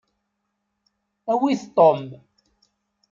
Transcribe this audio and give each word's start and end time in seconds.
Awit 1.31 1.61
Tom. 1.75 1.99